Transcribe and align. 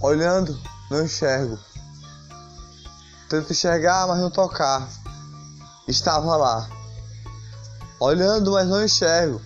Olhando, 0.00 0.56
não 0.88 1.04
enxergo. 1.04 1.58
Tento 3.28 3.52
enxergar, 3.52 4.06
mas 4.06 4.20
não 4.20 4.30
tocar. 4.30 4.88
Estava 5.88 6.36
lá. 6.36 6.68
Olhando, 7.98 8.52
mas 8.52 8.68
não 8.68 8.84
enxergo. 8.84 9.42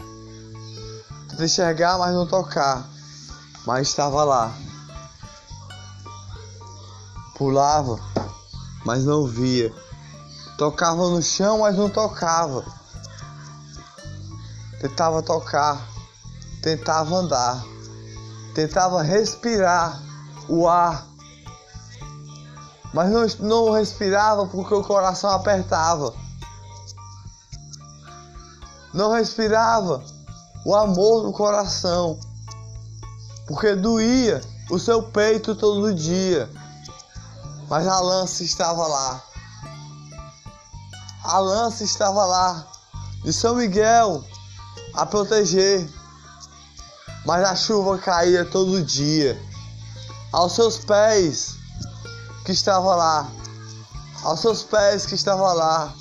Tento 1.31 1.43
enxergar, 1.43 1.97
mas 1.97 2.15
não 2.15 2.27
tocar. 2.27 2.87
Mas 3.67 3.89
estava 3.89 4.25
lá. 4.25 4.53
Pulava, 7.39 7.99
mas 8.85 9.07
não 9.07 9.27
via. 9.27 9.73
Tocava 10.59 11.09
no 11.09 11.23
chão, 11.23 11.61
mas 11.61 11.75
não 11.77 11.89
tocava. 11.89 12.63
Tentava 14.83 15.23
tocar, 15.23 15.81
tentava 16.61 17.17
andar, 17.17 17.65
tentava 18.55 19.01
respirar 19.01 20.12
o 20.49 20.69
ar, 20.69 21.07
mas 22.93 23.11
não, 23.11 23.27
não 23.49 23.73
respirava 23.73 24.47
porque 24.47 24.75
o 24.75 24.83
coração 24.83 25.31
apertava. 25.31 26.15
Não 28.93 29.13
respirava 29.13 30.05
o 30.67 30.77
amor 30.77 31.25
no 31.25 31.33
coração, 31.33 32.19
porque 33.47 33.75
doía 33.75 34.43
o 34.71 34.79
seu 34.79 35.03
peito 35.03 35.55
todo 35.55 35.95
dia. 35.95 36.51
Mas 37.69 37.87
a 37.87 37.99
lança 38.01 38.45
estava 38.45 38.87
lá. 38.87 39.23
A 41.25 41.39
lança 41.39 41.85
estava 41.85 42.27
lá 42.27 42.67
de 43.25 43.33
São 43.33 43.55
Miguel 43.55 44.23
a 44.93 45.07
proteger. 45.07 45.89
Mas 47.25 47.45
a 47.45 47.57
chuva 47.57 47.97
caía 47.97 48.45
todo 48.45 48.83
dia. 48.83 49.41
Aos 50.33 50.55
seus 50.55 50.79
pés 50.79 51.57
que 52.47 52.53
estava 52.53 52.97
lá. 52.97 53.29
Aos 54.23 54.41
seus 54.41 54.63
pés 54.63 55.05
que 55.05 55.15
estava 55.15 55.53
lá. 55.53 55.93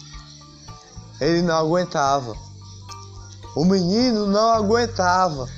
Ele 1.20 1.42
não 1.42 1.56
aguentava. 1.56 2.34
O 3.56 3.66
menino 3.66 4.26
não 4.28 4.54
aguentava. 4.54 5.50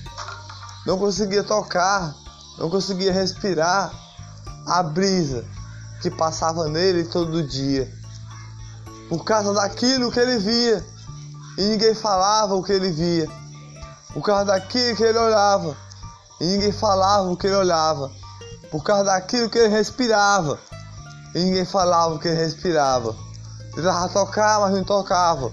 Não 0.87 0.97
conseguia 0.97 1.43
tocar. 1.43 2.15
Não 2.57 2.67
conseguia 2.67 3.13
respirar 3.13 3.93
a 4.65 4.81
brisa 4.81 5.45
que 6.01 6.09
passava 6.09 6.67
nele 6.67 7.03
todo 7.03 7.47
dia. 7.47 7.91
Por 9.07 9.23
causa 9.23 9.53
daquilo 9.53 10.11
que 10.11 10.19
ele 10.19 10.39
via 10.39 10.83
e 11.59 11.61
ninguém 11.61 11.93
falava 11.93 12.55
o 12.55 12.63
que 12.63 12.71
ele 12.71 12.89
via. 12.89 13.29
Por 14.13 14.23
causa 14.23 14.45
daquilo 14.45 14.95
que 14.95 15.03
ele 15.03 15.19
olhava 15.19 15.77
e 16.41 16.45
ninguém 16.45 16.71
falava 16.71 17.29
o 17.29 17.37
que 17.37 17.45
ele 17.45 17.55
olhava. 17.55 18.22
Por 18.73 18.83
causa 18.83 19.03
daquilo 19.03 19.51
que 19.51 19.59
ele 19.59 19.67
respirava 19.67 20.59
e 21.35 21.43
ninguém 21.43 21.63
falava 21.63 22.17
que 22.17 22.27
ele 22.27 22.41
respirava. 22.41 23.15
Tentava 23.75 24.09
tocar, 24.09 24.61
mas 24.61 24.73
não 24.73 24.83
tocava. 24.83 25.51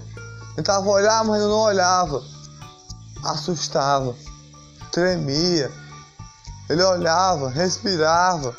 Tentava 0.55 0.89
olhar, 0.89 1.23
mas 1.23 1.39
não 1.39 1.59
olhava. 1.59 2.23
Assustava, 3.23 4.15
tremia. 4.91 5.71
Ele 6.67 6.81
olhava, 6.81 7.47
respirava, 7.47 8.55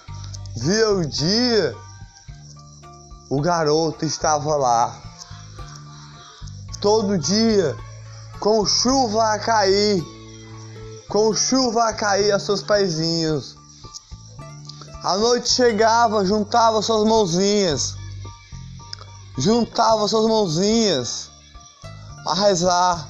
via 0.57 0.91
o 0.91 1.05
dia. 1.05 1.75
O 3.29 3.41
garoto 3.41 4.05
estava 4.05 4.55
lá 4.55 4.97
todo 6.81 7.19
dia, 7.19 7.77
com 8.39 8.65
chuva 8.65 9.33
a 9.33 9.41
cair, 9.41 10.05
com 11.09 11.35
chuva 11.35 11.89
a 11.89 11.93
cair 11.93 12.31
a 12.31 12.39
seus 12.39 12.63
pezinhos. 12.63 13.61
A 15.05 15.17
noite 15.17 15.49
chegava, 15.49 16.25
juntava 16.25 16.81
suas 16.81 17.05
mãozinhas, 17.05 17.97
juntava 19.37 20.07
suas 20.07 20.27
mãozinhas 20.27 21.29
a 22.25 22.35
rezar 22.35 23.09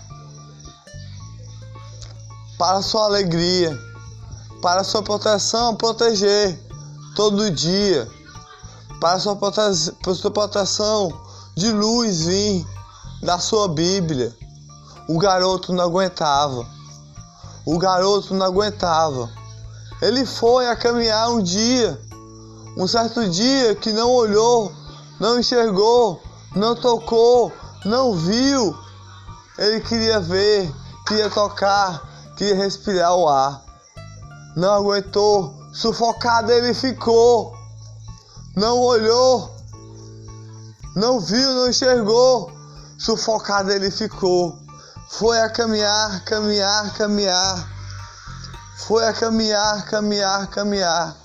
para 2.57 2.81
sua 2.81 3.05
alegria, 3.05 3.79
para 4.63 4.83
sua 4.85 5.03
proteção, 5.03 5.77
proteger 5.77 6.59
todo 7.15 7.51
dia, 7.51 8.09
para 8.99 9.19
sua, 9.19 9.37
prote 9.37 9.93
para 10.03 10.15
sua 10.15 10.31
proteção 10.31 11.13
de 11.55 11.71
luz 11.71 12.23
vir 12.23 12.67
da 13.23 13.39
sua 13.39 13.69
Bíblia. 13.69 14.35
O 15.07 15.19
garoto 15.19 15.75
não 15.75 15.85
aguentava. 15.85 16.67
O 17.67 17.77
garoto 17.77 18.33
não 18.33 18.47
aguentava. 18.47 19.42
Ele 20.03 20.27
foi 20.27 20.69
a 20.69 20.77
caminhar 20.77 21.31
um 21.31 21.43
dia, 21.43 21.99
um 22.77 22.87
certo 22.87 23.27
dia 23.29 23.75
que 23.75 23.93
não 23.93 24.11
olhou, 24.11 24.71
não 25.19 25.39
enxergou, 25.39 26.21
não 26.55 26.75
tocou, 26.75 27.51
não 27.87 28.15
viu. 28.15 28.77
Ele 29.57 29.81
queria 29.81 30.21
ver, 30.21 30.71
queria 31.07 31.31
tocar, 31.31 32.03
queria 32.37 32.57
respirar 32.57 33.15
o 33.15 33.27
ar. 33.27 33.63
Não 34.57 34.75
aguentou, 34.75 35.55
sufocado 35.73 36.53
ele 36.53 36.75
ficou. 36.75 37.55
Não 38.55 38.79
olhou, 38.81 39.51
não 40.95 41.19
viu, 41.19 41.51
não 41.53 41.71
enxergou 41.71 42.53
Sufocado 43.03 43.73
ele 43.73 43.91
ficou. 43.91 44.57
Foi 45.11 45.37
a 45.41 45.51
caminhar, 45.51 46.25
caminhar, 46.25 46.95
caminhar. 46.95 47.72
Foi 48.87 49.07
a 49.07 49.13
caminhar, 49.13 49.85
caminhar, 49.87 50.47
caminhar. 50.49 51.17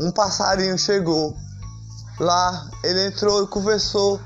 Um 0.00 0.10
passarinho 0.10 0.78
chegou. 0.78 1.36
Lá 2.18 2.70
ele 2.82 3.08
entrou 3.08 3.44
e 3.44 3.46
conversou 3.46 4.20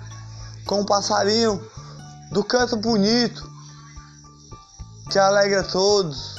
com 0.66 0.80
um 0.80 0.84
passarinho 0.84 1.60
do 2.30 2.44
canto 2.44 2.76
bonito 2.76 3.50
que 5.10 5.18
alegra 5.18 5.64
todos. 5.64 6.36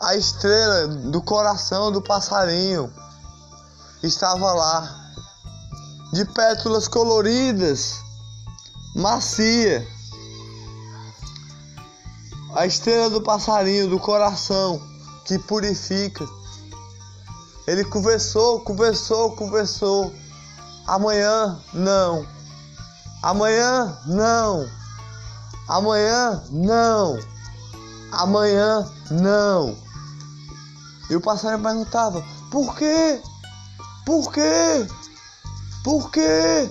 A 0.00 0.14
estrela 0.14 0.86
do 0.86 1.20
coração 1.20 1.90
do 1.90 2.00
passarinho 2.00 2.92
estava 4.02 4.52
lá, 4.52 5.12
de 6.12 6.24
pétalas 6.24 6.86
coloridas 6.86 7.96
macia. 8.94 9.97
A 12.58 12.66
estrela 12.66 13.08
do 13.08 13.22
passarinho 13.22 13.88
do 13.88 14.00
coração 14.00 14.82
que 15.24 15.38
purifica. 15.38 16.26
Ele 17.68 17.84
conversou, 17.84 18.58
conversou, 18.62 19.36
conversou. 19.36 20.12
Amanhã 20.84 21.56
não. 21.72 22.26
Amanhã 23.22 23.96
não. 24.06 24.68
Amanhã 25.68 26.42
não. 26.50 27.20
Amanhã 28.10 28.90
não. 29.08 29.78
E 31.08 31.14
o 31.14 31.20
passarinho 31.20 31.62
perguntava: 31.62 32.24
Por 32.50 32.74
quê? 32.74 33.22
Por 34.04 34.32
quê? 34.32 34.84
Por 35.84 36.10
quê? 36.10 36.68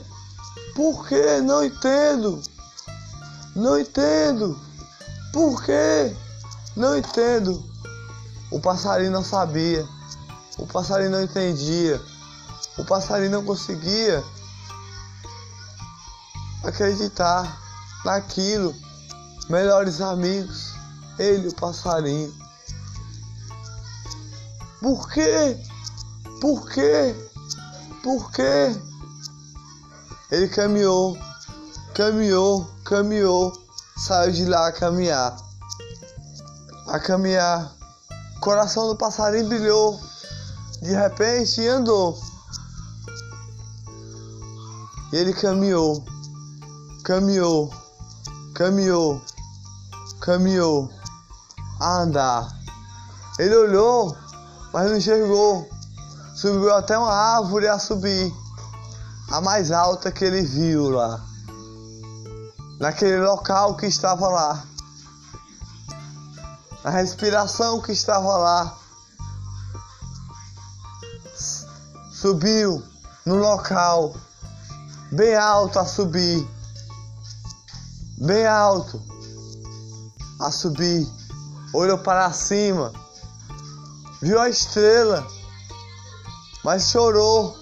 Por 0.76 1.08
quê? 1.08 1.40
Não 1.42 1.64
entendo. 1.64 2.42
Não 3.56 3.80
entendo. 3.80 4.67
Por 5.32 5.64
quê? 5.64 6.16
Não 6.76 6.98
entendo. 6.98 7.64
O 8.52 8.60
passarinho 8.60 9.12
não 9.12 9.24
sabia. 9.24 9.88
O 10.58 10.66
passarinho 10.66 11.12
não 11.12 11.22
entendia. 11.22 12.02
O 12.78 12.86
passarinho 12.86 13.32
não 13.32 13.44
conseguia 13.44 14.24
acreditar 16.64 17.60
naquilo. 18.06 18.74
Melhores 19.50 20.02
amigos. 20.02 20.74
Ele, 21.20 21.48
o 21.48 21.56
passarinho. 21.56 22.34
Por 24.82 25.10
quê? 25.10 25.58
Por 26.40 26.70
quê? 26.70 27.16
Por 28.04 28.32
quê? 28.32 28.76
Ele 30.30 30.48
caminhou, 30.50 31.18
caminhou, 31.94 32.70
caminhou, 32.84 33.52
saiu 33.98 34.32
de 34.32 34.46
lá 34.46 34.68
a 34.68 34.72
caminhar. 34.72 35.36
A 36.88 37.00
caminhar. 37.00 37.76
O 38.38 38.40
coração 38.40 38.88
do 38.88 38.96
passarinho 38.96 39.48
brilhou. 39.48 40.00
De 40.82 40.94
repente 40.94 41.62
e 41.62 41.68
andou. 41.68 42.18
Ele 45.12 45.34
caminhou, 45.34 46.04
caminhou, 47.04 47.74
caminhou, 48.54 49.22
caminhou 50.20 50.90
a 51.80 52.02
andar. 52.02 52.48
Ele 53.40 53.56
olhou, 53.56 54.16
mas 54.74 54.90
não 54.90 54.98
enxergou. 54.98 55.68
Subiu 56.36 56.74
até 56.74 56.98
uma 56.98 57.14
árvore 57.14 57.68
a 57.68 57.80
subir 57.80 58.34
a 59.32 59.42
mais 59.42 59.72
alta 59.72 60.12
que 60.12 60.26
ele 60.26 60.42
viu 60.42 60.90
lá, 60.90 61.26
naquele 62.80 63.20
local 63.20 63.76
que 63.76 63.86
estava 63.86 64.28
lá, 64.28 64.64
a 66.84 66.90
respiração 66.90 67.82
que 67.82 67.92
estava 67.92 68.38
lá, 68.38 68.78
subiu 72.12 72.84
no 73.26 73.36
local, 73.36 74.16
bem 75.12 75.36
alto 75.36 75.80
a 75.80 75.86
subir, 75.86 76.48
bem 78.18 78.46
alto 78.46 79.02
a 80.40 80.52
subir, 80.52 81.08
olhou 81.74 81.98
para 81.98 82.32
cima, 82.32 82.94
viu 84.22 84.40
a 84.40 84.50
estrela, 84.50 85.28
mas 86.64 86.90
chorou, 86.90 87.58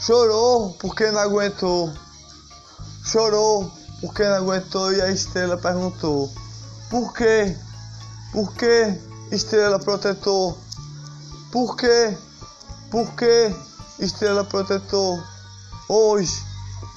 chorou 0.00 0.72
porque 0.74 1.10
não 1.10 1.20
aguentou, 1.20 1.92
chorou 3.04 3.81
porque 4.02 4.24
não 4.24 4.34
aguentou 4.34 4.92
e 4.92 5.00
a 5.00 5.12
estrela 5.12 5.56
perguntou: 5.56 6.28
Por 6.90 7.14
quê? 7.14 7.56
Por 8.32 8.52
que, 8.52 8.98
estrela 9.30 9.78
protetor? 9.78 10.58
Por 11.52 11.76
quê? 11.76 12.18
Por 12.90 13.14
que, 13.14 13.54
estrela 14.00 14.44
protetor? 14.44 15.22
Hoje, 15.88 16.42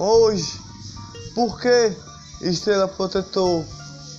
hoje, 0.00 0.60
por 1.34 1.60
que, 1.60 1.96
estrela 2.40 2.88
protetor? 2.88 3.64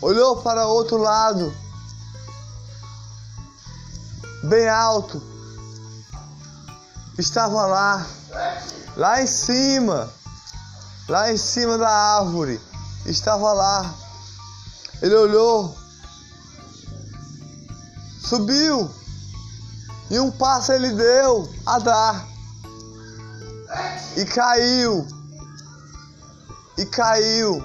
Olhou 0.02 0.38
para 0.42 0.68
outro 0.68 0.98
lado, 0.98 1.54
bem 4.44 4.70
alto, 4.70 5.22
estava 7.18 7.66
lá, 7.66 8.08
lá 8.96 9.22
em 9.22 9.28
cima, 9.28 10.10
lá 11.10 11.34
em 11.34 11.38
cima 11.38 11.78
da 11.80 11.90
árvore 11.90 12.62
estava 13.08 13.54
lá. 13.54 13.94
Ele 15.02 15.16
olhou, 15.16 15.76
subiu, 18.20 18.90
e 20.10 20.20
um 20.20 20.32
passo 20.32 20.72
ele 20.72 20.92
deu 20.92 21.50
a 21.66 21.80
dar, 21.80 22.28
e 24.16 24.26
caiu, 24.26 25.08
e 26.78 26.86
caiu. 26.86 27.64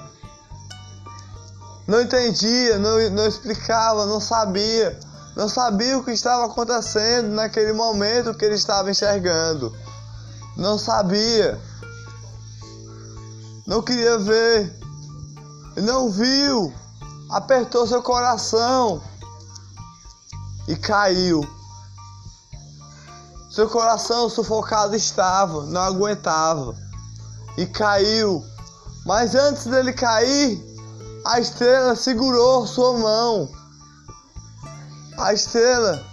Não 1.87 2.01
entendia, 2.01 2.77
não, 2.77 3.09
não 3.09 3.27
explicava, 3.27 4.05
não 4.05 4.19
sabia, 4.19 4.97
não 5.35 5.49
sabia 5.49 5.97
o 5.97 6.03
que 6.03 6.11
estava 6.11 6.45
acontecendo 6.45 7.29
naquele 7.29 7.73
momento 7.73 8.33
que 8.33 8.45
ele 8.45 8.55
estava 8.55 8.91
enxergando. 8.91 9.75
Não 10.55 10.77
sabia, 10.77 11.59
não 13.65 13.81
queria 13.81 14.19
ver 14.19 14.82
não 15.81 16.09
viu, 16.09 16.73
apertou 17.29 17.87
seu 17.87 18.01
coração 18.01 19.01
e 20.67 20.75
caiu. 20.75 21.47
Seu 23.49 23.69
coração 23.69 24.29
sufocado 24.29 24.95
estava, 24.95 25.65
não 25.65 25.81
aguentava 25.81 26.75
e 27.57 27.65
caiu. 27.65 28.43
Mas 29.05 29.35
antes 29.35 29.65
dele 29.65 29.93
cair, 29.93 30.63
a 31.25 31.39
estrela 31.39 31.95
segurou 31.95 32.65
sua 32.65 32.97
mão. 32.97 33.49
A 35.17 35.33
estrela 35.33 36.03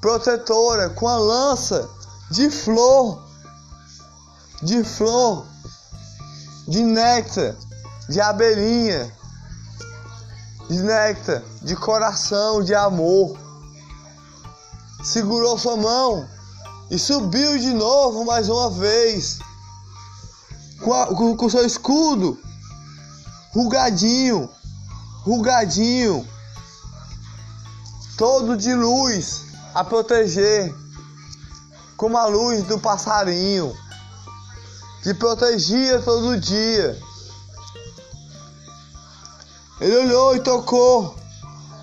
protetora 0.00 0.90
com 0.90 1.08
a 1.08 1.16
lança 1.16 1.88
de 2.30 2.50
flor, 2.50 3.22
de 4.62 4.84
flor, 4.84 5.46
de 6.66 6.82
néctar 6.82 7.56
de 8.08 8.20
abelhinha, 8.20 9.12
de 10.68 10.82
néctar, 10.82 11.42
de 11.62 11.76
coração, 11.76 12.62
de 12.62 12.74
amor. 12.74 13.36
Segurou 15.04 15.58
sua 15.58 15.76
mão 15.76 16.28
e 16.90 16.98
subiu 16.98 17.58
de 17.58 17.72
novo 17.74 18.24
mais 18.24 18.48
uma 18.48 18.70
vez, 18.70 19.38
com, 20.80 20.92
a, 20.92 21.06
com, 21.06 21.36
com 21.36 21.50
seu 21.50 21.66
escudo, 21.66 22.38
rugadinho, 23.52 24.48
rugadinho, 25.22 26.26
todo 28.16 28.56
de 28.56 28.74
luz 28.74 29.44
a 29.74 29.84
proteger, 29.84 30.74
como 31.96 32.16
a 32.16 32.26
luz 32.26 32.62
do 32.64 32.78
passarinho, 32.78 33.74
que 35.02 35.12
protegia 35.12 36.00
todo 36.00 36.38
dia 36.40 37.07
ele 39.80 39.96
olhou 39.96 40.34
e 40.34 40.40
tocou. 40.40 41.14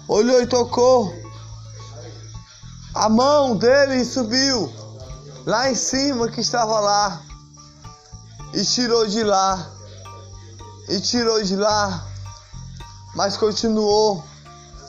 Olhou 0.07 0.41
e 0.41 0.47
tocou. 0.47 1.13
A 2.93 3.07
mão 3.09 3.55
dele 3.55 4.03
subiu 4.03 4.71
lá 5.45 5.69
em 5.69 5.75
cima 5.75 6.27
que 6.29 6.41
estava 6.41 6.79
lá. 6.79 7.21
E 8.53 8.63
tirou 8.65 9.07
de 9.07 9.23
lá. 9.23 9.71
E 10.89 10.99
tirou 10.99 11.41
de 11.41 11.55
lá. 11.55 12.05
Mas 13.15 13.37
continuou 13.37 14.23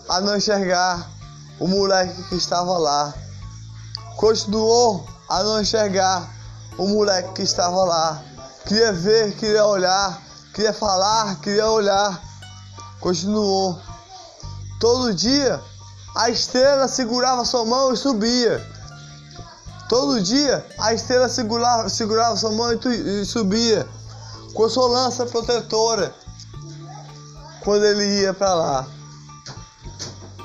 a 0.09 0.21
não 0.21 0.37
enxergar 0.37 1.09
o 1.61 1.69
moleque 1.69 2.23
que 2.25 2.35
estava 2.35 2.77
lá. 2.77 3.15
Continuou 4.17 5.07
a 5.29 5.43
não 5.45 5.61
enxergar 5.61 6.29
o 6.77 6.89
moleque 6.89 7.35
que 7.35 7.43
estava 7.43 7.85
lá. 7.85 8.23
Queria 8.67 8.93
ver, 8.93 9.37
queria 9.37 9.65
olhar, 9.65 10.21
queria 10.53 10.73
falar, 10.73 11.37
queria 11.41 11.71
olhar 11.71 12.21
Continuou. 13.01 13.79
Todo 14.81 15.15
dia 15.15 15.61
a 16.15 16.31
estrela 16.31 16.89
segurava 16.89 17.45
sua 17.45 17.65
mão 17.65 17.93
e 17.93 17.97
subia. 17.97 18.65
Todo 19.89 20.21
dia 20.21 20.67
a 20.79 20.93
estrela 20.93 21.29
segurava, 21.29 21.89
segurava 21.89 22.37
sua 22.37 22.53
mão 22.53 22.73
e, 22.73 23.23
e 23.23 23.25
subia. 23.25 23.87
Com 24.55 24.69
sua 24.69 24.89
lança 24.89 25.27
protetora. 25.27 26.15
Quando 27.63 27.85
ele 27.85 28.23
ia 28.23 28.33
para 28.33 28.55
lá. 28.55 28.87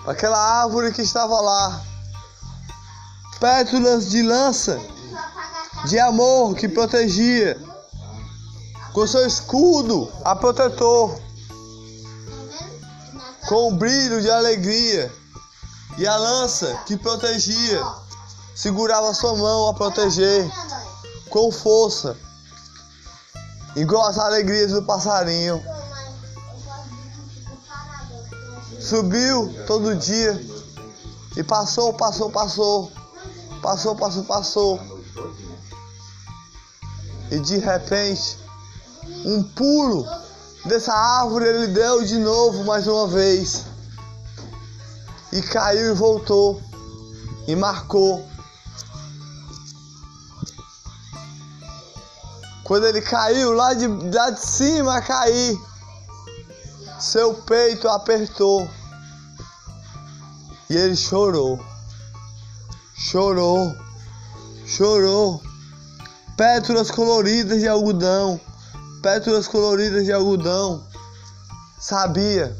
Aquela 0.05 0.37
árvore 0.63 0.91
que 0.91 1.01
estava 1.01 1.39
lá. 1.39 1.81
Pétalas 3.39 4.09
de 4.09 4.21
lança. 4.21 4.79
De 5.85 5.97
amor 5.97 6.55
que 6.55 6.67
protegia. 6.67 7.57
Com 8.93 9.07
seu 9.07 9.25
escudo 9.25 10.11
a 10.25 10.35
protetor 10.35 11.17
com 13.51 13.67
um 13.67 13.75
brilho 13.75 14.21
de 14.21 14.31
alegria, 14.31 15.13
e 15.97 16.07
a 16.07 16.15
lança 16.15 16.73
que 16.85 16.95
protegia 16.95 17.85
segurava 18.55 19.13
sua 19.13 19.35
mão 19.35 19.67
a 19.67 19.73
proteger 19.73 20.49
com 21.29 21.51
força, 21.51 22.15
igual 23.75 24.07
as 24.07 24.17
alegrias 24.17 24.71
do 24.71 24.81
passarinho. 24.83 25.61
Subiu 28.79 29.53
todo 29.67 29.97
dia 29.97 30.41
e 31.35 31.43
passou, 31.43 31.93
passou, 31.93 32.31
passou, 32.31 32.89
passou, 33.61 33.95
passou, 33.97 34.23
passou. 34.23 34.79
E 37.29 37.37
de 37.37 37.57
repente, 37.57 38.37
um 39.25 39.43
pulo 39.43 40.07
Dessa 40.65 40.93
árvore 40.93 41.47
ele 41.47 41.67
deu 41.67 42.03
de 42.03 42.19
novo 42.19 42.63
mais 42.63 42.87
uma 42.87 43.07
vez. 43.07 43.65
E 45.31 45.41
caiu 45.41 45.91
e 45.91 45.95
voltou. 45.95 46.61
E 47.47 47.55
marcou. 47.55 48.27
Quando 52.63 52.85
ele 52.85 53.01
caiu 53.01 53.51
lá 53.53 53.73
de, 53.73 53.87
lá 53.87 54.29
de 54.29 54.39
cima 54.39 55.01
cair, 55.01 55.59
seu 56.99 57.33
peito 57.33 57.89
apertou. 57.89 58.69
E 60.69 60.77
ele 60.77 60.95
chorou. 60.95 61.59
Chorou. 62.95 63.75
Chorou. 64.65 65.41
Pétalas 66.37 66.91
coloridas 66.91 67.59
de 67.59 67.67
algodão 67.67 68.39
pétalas 69.01 69.47
coloridas 69.47 70.05
de 70.05 70.13
algodão. 70.13 70.83
Sabia 71.79 72.55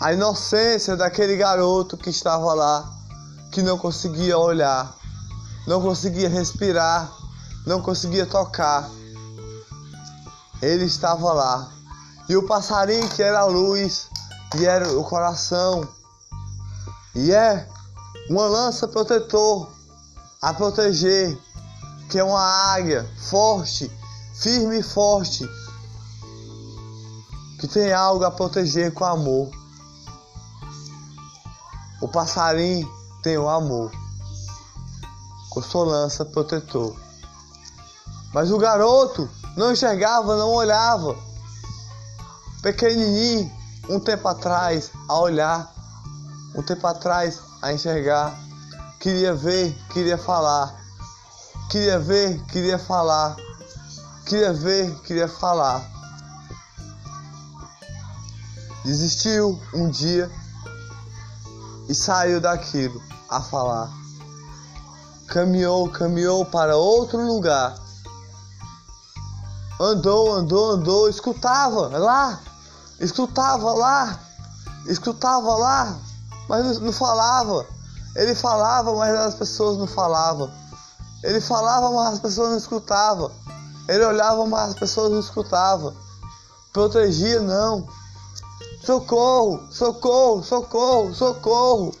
a 0.00 0.12
inocência 0.12 0.96
daquele 0.96 1.36
garoto 1.36 1.96
que 1.96 2.10
estava 2.10 2.54
lá, 2.54 2.88
que 3.50 3.62
não 3.62 3.76
conseguia 3.76 4.38
olhar, 4.38 4.94
não 5.66 5.82
conseguia 5.82 6.28
respirar, 6.28 7.10
não 7.66 7.82
conseguia 7.82 8.26
tocar. 8.26 8.88
Ele 10.62 10.84
estava 10.84 11.32
lá. 11.32 11.72
E 12.28 12.36
o 12.36 12.46
passarinho 12.46 13.08
que 13.08 13.22
era 13.22 13.40
a 13.40 13.44
luz, 13.44 14.08
e 14.56 14.64
era 14.64 14.88
o 14.92 15.04
coração, 15.04 15.88
e 17.14 17.32
é 17.32 17.68
uma 18.28 18.46
lança 18.46 18.86
protetor 18.86 19.70
a 20.40 20.52
proteger, 20.52 21.36
que 22.08 22.18
é 22.18 22.24
uma 22.24 22.40
águia 22.74 23.08
forte 23.28 23.90
firme 24.38 24.78
e 24.78 24.82
forte, 24.82 25.48
que 27.58 27.66
tem 27.66 27.92
algo 27.92 28.24
a 28.24 28.30
proteger 28.30 28.92
com 28.92 29.04
amor. 29.04 29.50
O 32.00 32.08
passarinho 32.08 32.88
tem 33.22 33.38
o 33.38 33.48
amor, 33.48 33.90
com 35.50 35.62
sua 35.62 35.84
lança 35.84 36.24
protetor. 36.24 36.94
Mas 38.32 38.50
o 38.50 38.58
garoto 38.58 39.28
não 39.56 39.72
enxergava, 39.72 40.36
não 40.36 40.50
olhava. 40.50 41.16
Pequenininho, 42.62 43.50
um 43.88 43.98
tempo 43.98 44.28
atrás, 44.28 44.90
a 45.08 45.18
olhar, 45.18 45.72
um 46.54 46.62
tempo 46.62 46.86
atrás, 46.86 47.40
a 47.62 47.72
enxergar. 47.72 48.38
Queria 49.00 49.34
ver, 49.34 49.72
queria 49.90 50.18
falar. 50.18 50.74
Queria 51.70 51.98
ver, 51.98 52.44
queria 52.46 52.78
falar. 52.78 53.36
Queria 54.26 54.52
ver, 54.52 54.92
queria 55.02 55.28
falar. 55.28 55.88
Desistiu 58.84 59.56
um 59.72 59.88
dia 59.88 60.28
e 61.88 61.94
saiu 61.94 62.40
daquilo 62.40 63.00
a 63.30 63.40
falar. 63.40 63.88
Caminhou, 65.28 65.88
caminhou 65.90 66.44
para 66.44 66.76
outro 66.76 67.24
lugar. 67.24 67.76
Andou, 69.78 70.34
andou, 70.34 70.72
andou, 70.72 71.08
escutava 71.08 71.96
lá, 71.96 72.40
escutava 72.98 73.74
lá, 73.74 74.18
escutava 74.86 75.54
lá, 75.54 75.96
mas 76.48 76.80
não 76.80 76.92
falava. 76.92 77.64
Ele 78.16 78.34
falava, 78.34 78.92
mas 78.92 79.14
as 79.14 79.34
pessoas 79.36 79.78
não 79.78 79.86
falavam. 79.86 80.50
Ele 81.22 81.40
falava, 81.40 81.92
mas 81.92 82.14
as 82.14 82.18
pessoas 82.18 82.50
não 82.50 82.58
escutavam. 82.58 83.30
Ele 83.88 84.04
olhava, 84.04 84.46
mas 84.46 84.70
as 84.70 84.74
pessoas 84.74 85.10
não 85.10 85.20
escutavam. 85.20 85.94
Protegia, 86.72 87.40
não. 87.40 87.86
Socorro, 88.84 89.66
socorro, 89.70 90.42
socorro, 90.42 91.14
socorro. 91.14 91.94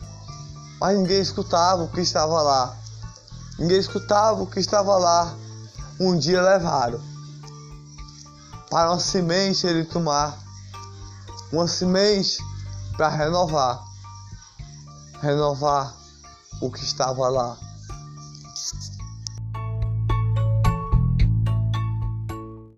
Mas 0.80 0.96
ninguém 0.96 1.20
escutava 1.20 1.84
o 1.84 1.88
que 1.88 2.00
estava 2.00 2.42
lá. 2.42 2.76
Ninguém 3.58 3.78
escutava 3.78 4.42
o 4.42 4.46
que 4.46 4.60
estava 4.60 4.96
lá. 4.98 5.34
Um 5.98 6.18
dia 6.18 6.42
levaram 6.42 7.00
para 8.70 8.90
uma 8.90 9.00
semente 9.00 9.66
ele 9.66 9.84
tomar. 9.84 10.36
Uma 11.52 11.66
semente 11.66 12.38
para 12.96 13.08
renovar. 13.08 13.82
Renovar 15.20 15.94
o 16.60 16.70
que 16.70 16.82
estava 16.82 17.28
lá. 17.28 17.56